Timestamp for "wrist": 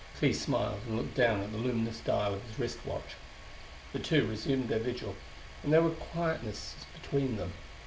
2.57-2.79